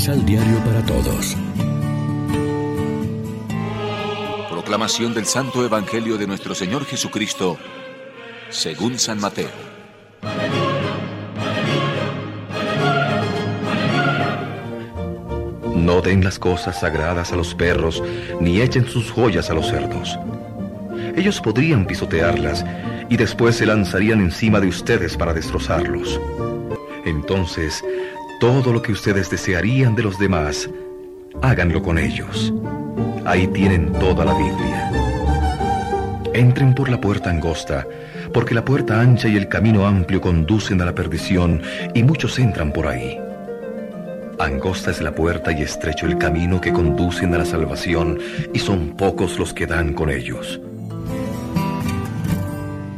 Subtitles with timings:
[0.00, 1.36] Misal Diario para Todos.
[4.50, 7.58] Proclamación del Santo Evangelio de nuestro Señor Jesucristo,
[8.48, 9.50] según San Mateo.
[15.76, 18.02] No den las cosas sagradas a los perros,
[18.40, 20.18] ni echen sus joyas a los cerdos.
[21.14, 22.64] Ellos podrían pisotearlas
[23.10, 26.18] y después se lanzarían encima de ustedes para destrozarlos.
[27.04, 27.84] Entonces,
[28.40, 30.68] todo lo que ustedes desearían de los demás,
[31.42, 32.52] háganlo con ellos.
[33.26, 34.90] Ahí tienen toda la Biblia.
[36.32, 37.86] Entren por la puerta angosta,
[38.32, 41.60] porque la puerta ancha y el camino amplio conducen a la perdición,
[41.94, 43.20] y muchos entran por ahí.
[44.38, 48.18] Angosta es la puerta y estrecho el camino que conducen a la salvación,
[48.54, 50.58] y son pocos los que dan con ellos.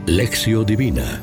[0.06, 1.20] Lección Divina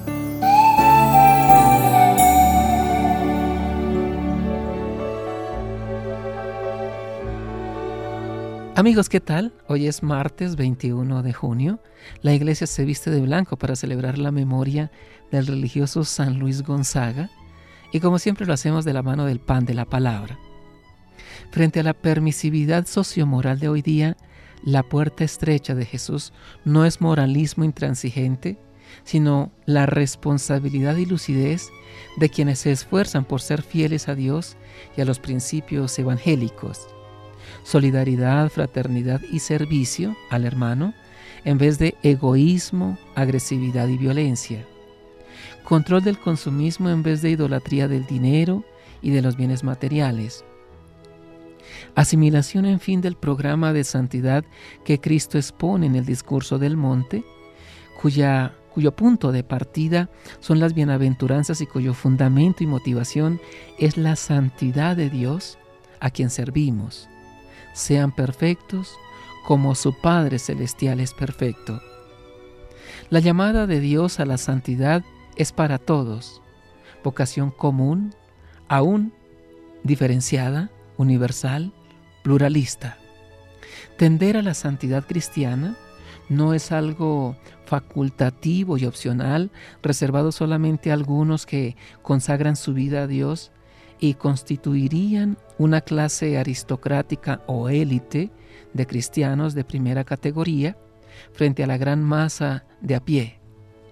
[8.80, 9.52] Amigos, ¿qué tal?
[9.68, 11.82] Hoy es martes 21 de junio.
[12.22, 14.90] La iglesia se viste de blanco para celebrar la memoria
[15.32, 17.30] del religioso San Luis Gonzaga
[17.92, 20.40] y como siempre lo hacemos de la mano del pan de la palabra.
[21.52, 24.16] Frente a la permisividad sociomoral de hoy día,
[24.64, 26.32] la puerta estrecha de Jesús
[26.64, 28.58] no es moralismo intransigente,
[29.04, 31.68] sino la responsabilidad y lucidez
[32.16, 34.56] de quienes se esfuerzan por ser fieles a Dios
[34.96, 36.88] y a los principios evangélicos.
[37.64, 40.94] Solidaridad, fraternidad y servicio al hermano
[41.46, 44.66] en vez de egoísmo, agresividad y violencia.
[45.64, 48.64] Control del consumismo en vez de idolatría del dinero
[49.02, 50.44] y de los bienes materiales.
[51.96, 54.44] Asimilación, en fin, del programa de santidad
[54.84, 57.24] que Cristo expone en el discurso del monte,
[58.02, 63.40] cuyo punto de partida son las bienaventuranzas y cuyo fundamento y motivación
[63.78, 65.58] es la santidad de Dios
[66.00, 67.10] a quien servimos.
[67.80, 68.98] Sean perfectos
[69.46, 71.82] como su Padre Celestial es perfecto.
[73.10, 75.04] La llamada de Dios a la santidad
[75.38, 76.42] es para todos,
[77.04, 78.14] vocación común,
[78.68, 79.14] aún
[79.84, 81.72] diferenciada, universal,
[82.22, 82.98] pluralista.
[83.98, 85.78] Tender a la santidad cristiana
[86.28, 89.52] no es algo facultativo y opcional,
[89.82, 93.52] reservado solamente a algunos que consagran su vida a Dios
[94.00, 98.32] y constituirían una clase aristocrática o élite
[98.74, 100.78] de cristianos de primera categoría
[101.34, 103.40] frente a la gran masa de a pie.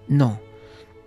[0.06, 0.40] No,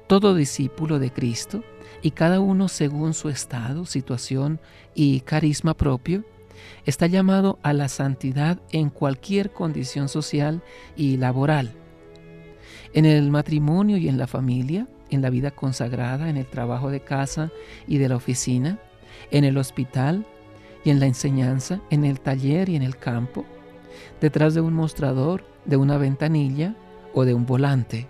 [0.07, 1.63] todo discípulo de Cristo,
[2.03, 4.59] y cada uno según su estado, situación
[4.93, 6.23] y carisma propio,
[6.85, 10.63] está llamado a la santidad en cualquier condición social
[10.95, 11.75] y laboral
[12.93, 17.01] en el matrimonio y en la familia, en la vida consagrada, en el trabajo de
[17.01, 17.51] casa
[17.87, 18.79] y de la oficina,
[19.31, 20.25] en el hospital
[20.83, 23.45] y en la enseñanza, en el taller y en el campo,
[24.19, 26.75] detrás de un mostrador, de una ventanilla
[27.13, 28.07] o de un volante.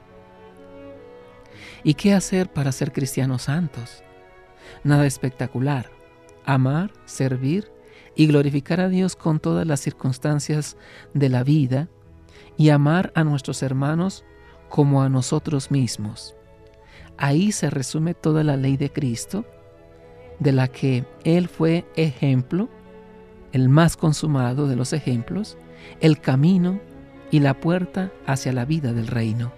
[1.83, 4.03] ¿Y qué hacer para ser cristianos santos?
[4.83, 5.89] Nada espectacular.
[6.45, 7.71] Amar, servir
[8.15, 10.77] y glorificar a Dios con todas las circunstancias
[11.13, 11.87] de la vida
[12.57, 14.23] y amar a nuestros hermanos
[14.69, 16.35] como a nosotros mismos.
[17.17, 19.45] Ahí se resume toda la ley de Cristo,
[20.41, 22.67] de la que Él fue ejemplo,
[23.51, 25.55] el más consumado de los ejemplos,
[25.99, 26.79] el camino
[27.29, 29.53] y la puerta hacia la vida del reino.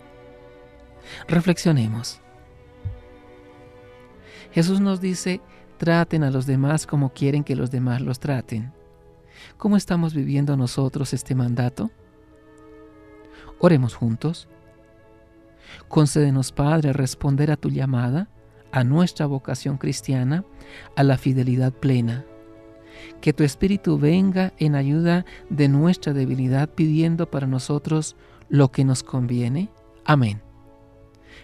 [1.27, 2.19] Reflexionemos.
[4.51, 5.39] Jesús nos dice,
[5.77, 8.73] traten a los demás como quieren que los demás los traten.
[9.57, 11.91] ¿Cómo estamos viviendo nosotros este mandato?
[13.57, 14.49] Oremos juntos.
[15.87, 18.27] Concédenos, Padre, responder a tu llamada,
[18.73, 20.43] a nuestra vocación cristiana,
[20.95, 22.25] a la fidelidad plena.
[23.21, 28.17] Que tu Espíritu venga en ayuda de nuestra debilidad pidiendo para nosotros
[28.49, 29.69] lo que nos conviene.
[30.05, 30.41] Amén.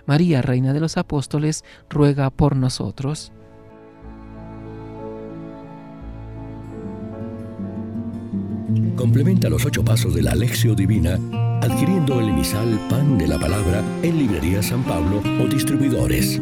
[0.05, 3.31] María, Reina de los Apóstoles, ruega por nosotros.
[8.95, 11.19] Complementa los ocho pasos de la Alexio Divina
[11.61, 16.41] adquiriendo el emisal Pan de la Palabra en Librería San Pablo o distribuidores.